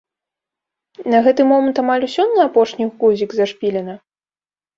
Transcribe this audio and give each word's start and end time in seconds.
На 1.13 1.19
гэты 1.27 1.41
момант 1.51 1.81
амаль 1.83 2.07
усё 2.07 2.23
на 2.33 2.41
апошні 2.51 2.89
гузік 3.05 3.29
зашпілена? 3.43 3.95